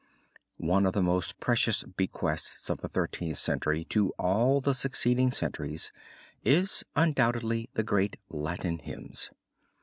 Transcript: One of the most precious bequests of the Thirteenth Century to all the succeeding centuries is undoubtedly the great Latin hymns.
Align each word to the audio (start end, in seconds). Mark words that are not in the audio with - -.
One 0.57 0.87
of 0.87 0.93
the 0.93 1.03
most 1.03 1.39
precious 1.39 1.83
bequests 1.83 2.71
of 2.71 2.81
the 2.81 2.87
Thirteenth 2.87 3.37
Century 3.37 3.83
to 3.89 4.09
all 4.17 4.59
the 4.59 4.73
succeeding 4.73 5.31
centuries 5.31 5.91
is 6.43 6.83
undoubtedly 6.95 7.69
the 7.75 7.83
great 7.83 8.17
Latin 8.27 8.79
hymns. 8.79 9.29